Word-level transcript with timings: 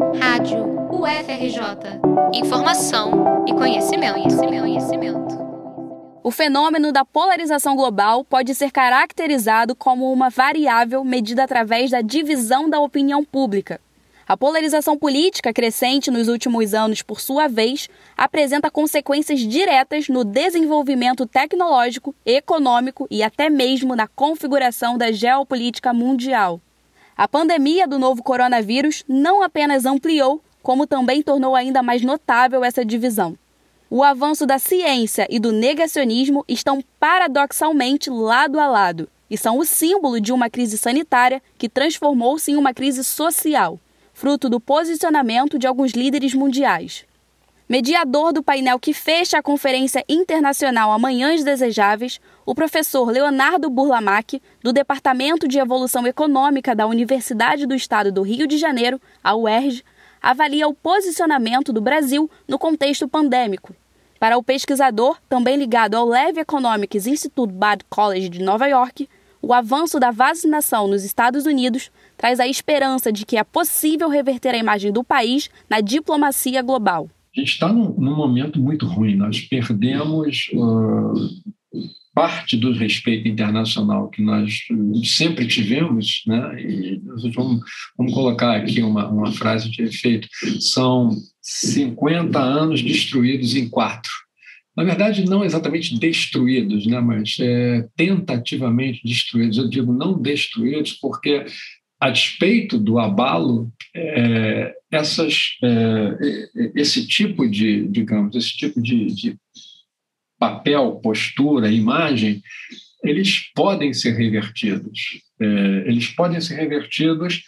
Rádio 0.00 0.64
UFRJ. 0.90 2.00
Informação 2.32 3.44
e 3.46 3.52
conhecimento, 3.52 4.14
conhecimento, 4.14 4.60
conhecimento. 4.62 5.38
O 6.24 6.30
fenômeno 6.30 6.90
da 6.90 7.04
polarização 7.04 7.76
global 7.76 8.24
pode 8.24 8.54
ser 8.54 8.70
caracterizado 8.70 9.74
como 9.76 10.10
uma 10.10 10.30
variável 10.30 11.04
medida 11.04 11.44
através 11.44 11.90
da 11.90 12.00
divisão 12.00 12.70
da 12.70 12.80
opinião 12.80 13.22
pública. 13.22 13.78
A 14.26 14.38
polarização 14.38 14.96
política 14.96 15.52
crescente 15.52 16.10
nos 16.10 16.28
últimos 16.28 16.72
anos, 16.72 17.02
por 17.02 17.20
sua 17.20 17.46
vez, 17.46 17.86
apresenta 18.16 18.70
consequências 18.70 19.40
diretas 19.40 20.08
no 20.08 20.24
desenvolvimento 20.24 21.26
tecnológico, 21.26 22.14
econômico 22.24 23.06
e 23.10 23.22
até 23.22 23.50
mesmo 23.50 23.94
na 23.94 24.08
configuração 24.08 24.96
da 24.96 25.12
geopolítica 25.12 25.92
mundial. 25.92 26.58
A 27.20 27.28
pandemia 27.28 27.86
do 27.86 27.98
novo 27.98 28.22
coronavírus 28.22 29.04
não 29.06 29.42
apenas 29.42 29.84
ampliou, 29.84 30.42
como 30.62 30.86
também 30.86 31.22
tornou 31.22 31.54
ainda 31.54 31.82
mais 31.82 32.00
notável 32.00 32.64
essa 32.64 32.82
divisão. 32.82 33.36
O 33.90 34.02
avanço 34.02 34.46
da 34.46 34.58
ciência 34.58 35.26
e 35.28 35.38
do 35.38 35.52
negacionismo 35.52 36.42
estão 36.48 36.82
paradoxalmente 36.98 38.08
lado 38.08 38.58
a 38.58 38.66
lado 38.66 39.06
e 39.28 39.36
são 39.36 39.58
o 39.58 39.66
símbolo 39.66 40.18
de 40.18 40.32
uma 40.32 40.48
crise 40.48 40.78
sanitária 40.78 41.42
que 41.58 41.68
transformou-se 41.68 42.52
em 42.52 42.56
uma 42.56 42.72
crise 42.72 43.04
social, 43.04 43.78
fruto 44.14 44.48
do 44.48 44.58
posicionamento 44.58 45.58
de 45.58 45.66
alguns 45.66 45.92
líderes 45.92 46.32
mundiais. 46.32 47.04
Mediador 47.70 48.32
do 48.32 48.42
painel 48.42 48.80
que 48.80 48.92
fecha 48.92 49.38
a 49.38 49.42
Conferência 49.44 50.04
Internacional 50.08 50.90
Amanhãs 50.90 51.44
Desejáveis, 51.44 52.20
o 52.44 52.52
professor 52.52 53.08
Leonardo 53.08 53.70
Burlamac, 53.70 54.42
do 54.60 54.72
Departamento 54.72 55.46
de 55.46 55.60
Evolução 55.60 56.04
Econômica 56.04 56.74
da 56.74 56.88
Universidade 56.88 57.66
do 57.66 57.74
Estado 57.76 58.10
do 58.10 58.22
Rio 58.22 58.48
de 58.48 58.58
Janeiro, 58.58 59.00
a 59.22 59.36
UERJ, 59.36 59.84
avalia 60.20 60.66
o 60.66 60.74
posicionamento 60.74 61.72
do 61.72 61.80
Brasil 61.80 62.28
no 62.48 62.58
contexto 62.58 63.06
pandêmico. 63.06 63.72
Para 64.18 64.36
o 64.36 64.42
pesquisador, 64.42 65.16
também 65.28 65.56
ligado 65.56 65.94
ao 65.94 66.08
Levy 66.08 66.40
Economics 66.40 67.06
Institute 67.06 67.52
Bard 67.52 67.84
College 67.88 68.30
de 68.30 68.42
Nova 68.42 68.66
York, 68.66 69.08
o 69.40 69.54
avanço 69.54 70.00
da 70.00 70.10
vacinação 70.10 70.88
nos 70.88 71.04
Estados 71.04 71.46
Unidos 71.46 71.88
traz 72.16 72.40
a 72.40 72.48
esperança 72.48 73.12
de 73.12 73.24
que 73.24 73.36
é 73.36 73.44
possível 73.44 74.08
reverter 74.08 74.56
a 74.56 74.58
imagem 74.58 74.90
do 74.90 75.04
país 75.04 75.48
na 75.68 75.80
diplomacia 75.80 76.62
global 76.62 77.08
a 77.40 77.44
gente 77.44 77.52
está 77.52 77.72
num, 77.72 77.94
num, 77.98 78.14
momento 78.14 78.60
muito 78.60 78.86
ruim. 78.86 79.16
Nós 79.16 79.40
perdemos 79.40 80.50
uh, 80.52 81.14
parte 82.14 82.56
do 82.56 82.72
respeito 82.72 83.26
internacional 83.26 84.10
que 84.10 84.22
nós 84.22 84.66
sempre 85.04 85.46
tivemos, 85.46 86.22
né? 86.26 86.62
E 86.62 87.00
vamos, 87.32 87.62
vamos 87.96 88.12
colocar 88.12 88.56
aqui 88.56 88.82
uma, 88.82 89.08
uma 89.08 89.32
frase 89.32 89.70
de 89.70 89.82
efeito: 89.82 90.28
são 90.60 91.16
50 91.40 92.38
anos 92.38 92.82
destruídos 92.82 93.54
em 93.54 93.68
quatro. 93.68 94.10
Na 94.76 94.84
verdade, 94.84 95.24
não 95.24 95.44
exatamente 95.44 95.98
destruídos, 95.98 96.86
né? 96.86 97.00
mas 97.00 97.36
é, 97.40 97.86
tentativamente 97.96 99.02
destruídos. 99.04 99.58
Eu 99.58 99.68
digo 99.68 99.92
não 99.92 100.20
destruídos 100.20 100.92
porque 100.92 101.44
a 102.00 102.08
despeito 102.08 102.78
do 102.78 102.98
abalo, 102.98 103.70
é, 103.94 104.74
essas, 104.90 105.56
é, 105.62 106.70
esse 106.74 107.06
tipo 107.06 107.46
de, 107.46 107.86
digamos, 107.88 108.34
esse 108.34 108.56
tipo 108.56 108.80
de, 108.80 109.06
de 109.14 109.38
papel, 110.38 110.98
postura, 111.02 111.70
imagem, 111.70 112.42
eles 113.04 113.52
podem 113.54 113.92
ser 113.92 114.12
revertidos. 114.12 115.20
É, 115.38 115.46
eles 115.86 116.08
podem 116.08 116.40
ser 116.40 116.54
revertidos 116.54 117.42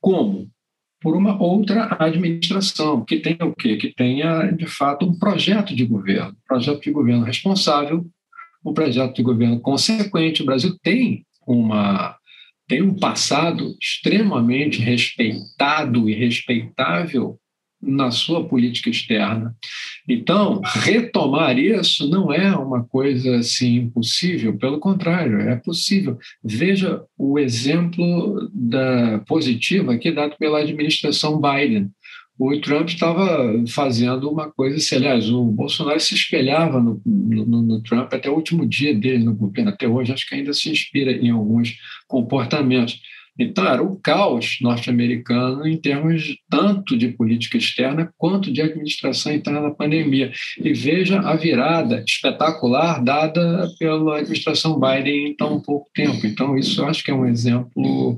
como? 0.00 0.50
Por 1.00 1.14
uma 1.14 1.40
outra 1.40 1.96
administração, 2.00 3.04
que 3.04 3.20
tenha 3.20 3.44
o 3.44 3.54
quê? 3.54 3.76
Que 3.76 3.94
tenha, 3.94 4.50
de 4.50 4.66
fato, 4.66 5.06
um 5.06 5.16
projeto 5.16 5.76
de 5.76 5.84
governo, 5.84 6.30
um 6.30 6.46
projeto 6.48 6.80
de 6.80 6.90
governo 6.90 7.24
responsável, 7.24 8.04
um 8.64 8.72
projeto 8.72 9.14
de 9.14 9.22
governo 9.22 9.60
consequente. 9.60 10.42
O 10.42 10.46
Brasil 10.46 10.76
tem 10.82 11.24
uma 11.46 12.17
tem 12.68 12.82
um 12.82 12.94
passado 12.94 13.74
extremamente 13.80 14.80
respeitado 14.80 16.08
e 16.08 16.14
respeitável 16.14 17.38
na 17.80 18.10
sua 18.10 18.46
política 18.46 18.90
externa. 18.90 19.54
Então, 20.08 20.60
retomar 20.64 21.58
isso 21.58 22.08
não 22.08 22.32
é 22.32 22.54
uma 22.56 22.84
coisa 22.84 23.36
assim 23.36 23.76
impossível, 23.76 24.56
pelo 24.58 24.80
contrário, 24.80 25.40
é 25.40 25.56
possível. 25.56 26.18
Veja 26.42 27.02
o 27.16 27.38
exemplo 27.38 28.50
da 28.52 29.20
positiva 29.20 29.94
aqui 29.94 30.10
dado 30.10 30.36
pela 30.38 30.60
administração 30.60 31.40
Biden 31.40 31.90
o 32.38 32.60
Trump 32.60 32.88
estava 32.88 33.52
fazendo 33.68 34.30
uma 34.30 34.50
coisa 34.50 34.76
assim, 34.76 34.94
aliás, 34.94 35.28
o 35.28 35.44
Bolsonaro 35.44 35.98
se 35.98 36.14
espelhava 36.14 36.80
no, 36.80 37.02
no, 37.04 37.62
no, 37.62 37.82
Trump 37.82 38.12
até 38.12 38.30
o 38.30 38.34
último 38.34 38.64
dia 38.64 38.94
dele 38.94 39.24
no 39.24 39.34
governo, 39.34 39.70
até 39.70 39.88
hoje, 39.88 40.12
acho 40.12 40.28
que 40.28 40.36
ainda 40.36 40.52
se 40.52 40.70
inspira 40.70 41.10
em 41.10 41.30
alguns 41.30 41.76
comportamentos. 42.06 43.00
Então, 43.38 43.66
era 43.66 43.82
o 43.82 43.96
caos 43.96 44.58
norte-americano 44.60 45.66
em 45.66 45.76
termos 45.76 46.36
tanto 46.50 46.96
de 46.96 47.08
política 47.08 47.56
externa 47.56 48.12
quanto 48.16 48.52
de 48.52 48.60
administração 48.60 49.32
interna 49.32 49.62
da 49.62 49.70
pandemia. 49.70 50.32
E 50.58 50.72
veja 50.72 51.20
a 51.20 51.36
virada 51.36 52.02
espetacular 52.06 53.02
dada 53.02 53.68
pela 53.78 54.18
administração 54.18 54.78
Biden 54.78 55.28
em 55.28 55.36
tão 55.36 55.60
pouco 55.60 55.88
tempo. 55.94 56.26
Então, 56.26 56.56
isso 56.56 56.80
eu 56.80 56.86
acho 56.86 57.04
que 57.04 57.10
é 57.10 57.14
um 57.14 57.26
exemplo 57.26 58.16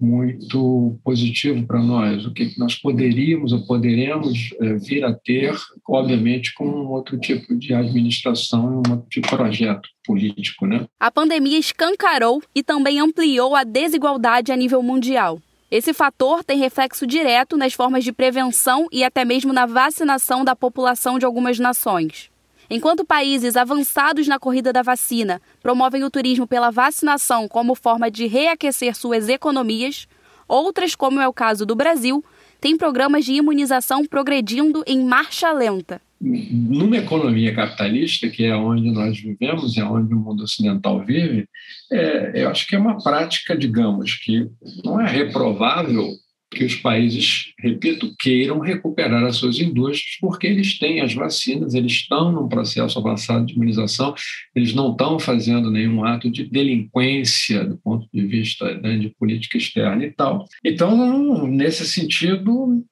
muito 0.00 0.98
positivo 1.04 1.66
para 1.66 1.82
nós. 1.82 2.24
O 2.24 2.32
que 2.32 2.52
nós 2.58 2.74
poderíamos 2.74 3.52
ou 3.52 3.66
poderemos 3.66 4.50
eh, 4.60 4.74
vir 4.76 5.04
a 5.04 5.12
ter, 5.12 5.54
obviamente, 5.88 6.54
com 6.54 6.66
um 6.66 6.88
outro 6.88 7.18
tipo 7.18 7.54
de 7.56 7.74
administração 7.74 8.72
e 8.72 8.88
um 8.88 8.92
outro 8.92 9.06
tipo 9.10 9.28
de 9.28 9.36
projeto 9.36 9.88
político, 10.04 10.66
né? 10.66 10.86
A 10.98 11.10
pandemia 11.10 11.58
escancarou 11.58 12.42
e 12.54 12.62
também 12.62 12.98
ampliou 13.00 13.54
a 13.54 13.64
desigualdade 13.64 14.52
nível 14.62 14.82
mundial. 14.82 15.40
Esse 15.68 15.92
fator 15.92 16.44
tem 16.44 16.58
reflexo 16.58 17.04
direto 17.06 17.56
nas 17.56 17.72
formas 17.72 18.04
de 18.04 18.12
prevenção 18.12 18.86
e 18.92 19.02
até 19.02 19.24
mesmo 19.24 19.52
na 19.52 19.66
vacinação 19.66 20.44
da 20.44 20.54
população 20.54 21.18
de 21.18 21.24
algumas 21.24 21.58
nações. 21.58 22.30
Enquanto 22.70 23.04
países 23.04 23.56
avançados 23.56 24.28
na 24.28 24.38
corrida 24.38 24.72
da 24.72 24.82
vacina 24.82 25.42
promovem 25.60 26.04
o 26.04 26.10
turismo 26.10 26.46
pela 26.46 26.70
vacinação 26.70 27.48
como 27.48 27.74
forma 27.74 28.08
de 28.08 28.26
reaquecer 28.26 28.94
suas 28.94 29.28
economias, 29.28 30.06
outras, 30.46 30.94
como 30.94 31.20
é 31.20 31.26
o 31.26 31.32
caso 31.32 31.66
do 31.66 31.74
Brasil, 31.74 32.24
têm 32.62 32.76
programas 32.76 33.24
de 33.24 33.32
imunização 33.32 34.06
progredindo 34.06 34.84
em 34.86 35.04
marcha 35.04 35.52
lenta. 35.52 36.00
Numa 36.20 36.96
economia 36.96 37.52
capitalista, 37.52 38.28
que 38.28 38.44
é 38.44 38.54
onde 38.54 38.88
nós 38.92 39.18
vivemos, 39.18 39.76
é 39.76 39.82
onde 39.82 40.14
o 40.14 40.16
mundo 40.16 40.44
ocidental 40.44 41.04
vive, 41.04 41.48
é, 41.90 42.44
eu 42.44 42.48
acho 42.48 42.64
que 42.68 42.76
é 42.76 42.78
uma 42.78 43.02
prática, 43.02 43.58
digamos, 43.58 44.14
que 44.14 44.48
não 44.84 45.00
é 45.00 45.10
reprovável 45.10 46.08
que 46.54 46.64
os 46.64 46.74
países, 46.76 47.52
repito, 47.58 48.14
queiram 48.18 48.58
recuperar 48.60 49.24
as 49.24 49.36
suas 49.36 49.58
indústrias, 49.58 50.18
porque 50.20 50.46
eles 50.46 50.78
têm 50.78 51.00
as 51.00 51.14
vacinas, 51.14 51.74
eles 51.74 51.92
estão 51.92 52.32
num 52.32 52.48
processo 52.48 52.98
avançado 52.98 53.46
de 53.46 53.54
imunização, 53.54 54.14
eles 54.54 54.74
não 54.74 54.92
estão 54.92 55.18
fazendo 55.18 55.70
nenhum 55.70 56.04
ato 56.04 56.30
de 56.30 56.44
delinquência 56.44 57.64
do 57.64 57.76
ponto 57.78 58.08
de 58.12 58.26
vista 58.26 58.74
né, 58.80 58.96
de 58.96 59.08
política 59.10 59.56
externa 59.56 60.04
e 60.04 60.10
tal. 60.10 60.46
Então, 60.64 61.46
nesse 61.46 61.86
sentido, 61.86 62.84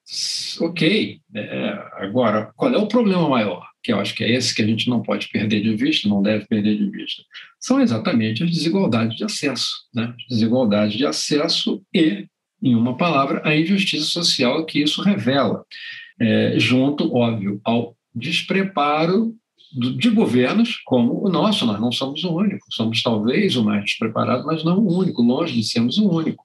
ok. 0.60 1.20
É, 1.34 1.78
agora, 1.98 2.50
qual 2.56 2.72
é 2.72 2.78
o 2.78 2.88
problema 2.88 3.28
maior? 3.28 3.70
que 3.82 3.92
eu 3.92 3.98
acho 3.98 4.14
que 4.14 4.24
é 4.24 4.30
esse 4.30 4.54
que 4.54 4.62
a 4.62 4.66
gente 4.66 4.88
não 4.88 5.02
pode 5.02 5.28
perder 5.28 5.62
de 5.62 5.74
vista, 5.74 6.08
não 6.08 6.22
deve 6.22 6.46
perder 6.46 6.76
de 6.76 6.90
vista, 6.90 7.22
são 7.58 7.80
exatamente 7.80 8.42
as 8.42 8.50
desigualdades 8.50 9.16
de 9.16 9.24
acesso, 9.24 9.70
né? 9.94 10.14
Desigualdades 10.28 10.96
de 10.96 11.06
acesso 11.06 11.82
e 11.94 12.26
em 12.62 12.74
uma 12.74 12.96
palavra, 12.96 13.40
a 13.44 13.56
injustiça 13.56 14.06
social 14.06 14.64
que 14.64 14.82
isso 14.82 15.02
revela, 15.02 15.64
é, 16.20 16.54
junto, 16.58 17.14
óbvio, 17.14 17.60
ao 17.64 17.96
despreparo 18.14 19.34
de 19.98 20.10
governos 20.10 20.76
como 20.84 21.24
o 21.24 21.28
nosso. 21.28 21.64
Nós 21.64 21.80
não 21.80 21.92
somos 21.92 22.24
o 22.24 22.34
único, 22.34 22.66
somos 22.70 23.02
talvez 23.02 23.56
o 23.56 23.64
mais 23.64 23.84
despreparado, 23.84 24.44
mas 24.44 24.64
não 24.64 24.78
o 24.78 24.98
único, 24.98 25.22
longe 25.22 25.54
de 25.54 25.62
sermos 25.62 25.96
o 25.98 26.10
único. 26.10 26.44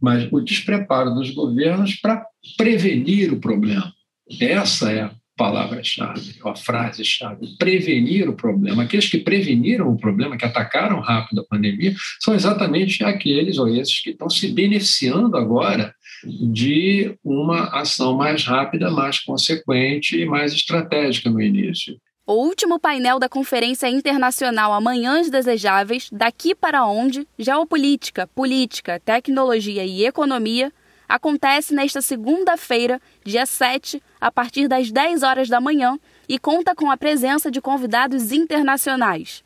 Mas 0.00 0.28
o 0.30 0.40
despreparo 0.40 1.14
dos 1.14 1.30
governos 1.30 1.94
para 1.94 2.26
prevenir 2.56 3.32
o 3.32 3.40
problema. 3.40 3.92
Essa 4.40 4.92
é 4.92 5.10
palavra-chave, 5.36 6.34
a 6.44 6.54
frase-chave, 6.54 7.56
prevenir 7.58 8.28
o 8.28 8.34
problema. 8.34 8.82
Aqueles 8.82 9.08
que 9.08 9.18
preveniram 9.18 9.88
o 9.88 9.96
problema, 9.96 10.36
que 10.36 10.44
atacaram 10.44 11.00
rápido 11.00 11.40
a 11.42 11.44
pandemia, 11.44 11.94
são 12.20 12.34
exatamente 12.34 13.04
aqueles 13.04 13.58
ou 13.58 13.68
esses 13.68 14.00
que 14.00 14.10
estão 14.10 14.30
se 14.30 14.48
beneficiando 14.48 15.36
agora 15.36 15.94
de 16.24 17.14
uma 17.22 17.64
ação 17.78 18.16
mais 18.16 18.44
rápida, 18.44 18.90
mais 18.90 19.20
consequente 19.20 20.18
e 20.18 20.24
mais 20.24 20.52
estratégica 20.52 21.30
no 21.30 21.40
início. 21.40 21.96
O 22.26 22.44
último 22.44 22.80
painel 22.80 23.20
da 23.20 23.28
Conferência 23.28 23.88
Internacional 23.88 24.72
Amanhãs 24.72 25.30
Desejáveis, 25.30 26.08
Daqui 26.10 26.56
para 26.56 26.84
Onde, 26.84 27.24
Geopolítica, 27.38 28.26
Política, 28.26 28.98
Tecnologia 28.98 29.84
e 29.84 30.04
Economia, 30.04 30.72
acontece 31.08 31.74
nesta 31.74 32.00
segunda-feira, 32.00 33.00
dia 33.24 33.46
7, 33.46 34.02
a 34.20 34.30
partir 34.30 34.68
das 34.68 34.90
10 34.90 35.22
horas 35.22 35.48
da 35.48 35.60
manhã 35.60 35.98
e 36.28 36.38
conta 36.38 36.74
com 36.74 36.90
a 36.90 36.96
presença 36.96 37.50
de 37.50 37.60
convidados 37.60 38.32
internacionais. 38.32 39.44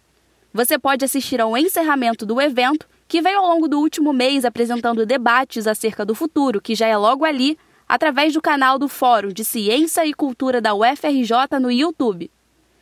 Você 0.52 0.78
pode 0.78 1.04
assistir 1.04 1.40
ao 1.40 1.56
encerramento 1.56 2.26
do 2.26 2.40
evento, 2.40 2.88
que 3.06 3.22
veio 3.22 3.38
ao 3.38 3.46
longo 3.46 3.68
do 3.68 3.78
último 3.78 4.12
mês 4.12 4.44
apresentando 4.44 5.06
debates 5.06 5.66
acerca 5.66 6.04
do 6.04 6.14
futuro, 6.14 6.60
que 6.60 6.74
já 6.74 6.86
é 6.86 6.96
logo 6.96 7.24
ali, 7.24 7.58
através 7.88 8.32
do 8.32 8.40
canal 8.40 8.78
do 8.78 8.88
Fórum 8.88 9.28
de 9.28 9.44
Ciência 9.44 10.06
e 10.06 10.14
Cultura 10.14 10.60
da 10.60 10.74
UFRJ 10.74 11.58
no 11.60 11.70
YouTube. 11.70 12.30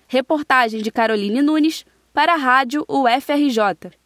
Reportagem 0.06 0.82
de 0.82 0.90
Caroline 0.90 1.42
Nunes 1.42 1.84
para 2.12 2.34
a 2.34 2.36
Rádio 2.36 2.84
UFRJ. 2.88 3.98